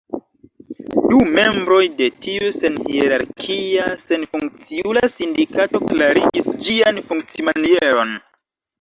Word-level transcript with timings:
Du 1.11 1.19
membroj 1.35 1.81
de 1.99 2.07
tiu 2.27 2.49
senhierarkia, 2.57 3.87
senfunkciula 4.07 5.07
sindikato 5.19 5.85
klarigis 5.95 6.53
ĝian 6.67 7.03
funkcimanieron. 7.13 8.21